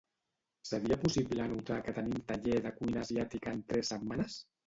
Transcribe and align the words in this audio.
Seria 0.67 0.95
possible 1.03 1.43
anotar 1.43 1.77
que 1.89 1.93
tenim 1.99 2.23
taller 2.31 2.57
de 2.65 2.73
cuina 2.79 3.03
asiàtica 3.05 3.55
en 3.59 3.63
tres 3.69 3.93
setmanes? 3.95 4.39